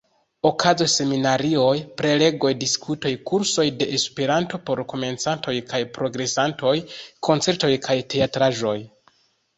Okazos 0.49 0.93
seminarioj, 0.99 1.73
prelegoj, 2.01 2.53
diskutoj, 2.63 3.11
kursoj 3.31 3.67
de 3.81 3.89
Esperanto 3.99 4.61
por 4.71 4.81
komencantoj 4.95 5.55
kaj 5.73 5.83
progresantoj, 5.99 6.75
koncertoj 7.31 7.73
kaj 7.89 7.99
teatraĵoj. 8.15 8.77